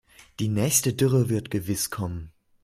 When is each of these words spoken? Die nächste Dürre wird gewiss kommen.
Die 0.39 0.47
nächste 0.47 0.95
Dürre 0.95 1.29
wird 1.29 1.51
gewiss 1.51 1.91
kommen. 1.91 2.31